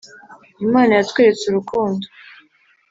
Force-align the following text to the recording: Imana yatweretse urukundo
Imana 0.65 0.91
yatweretse 0.99 1.43
urukundo 1.47 2.05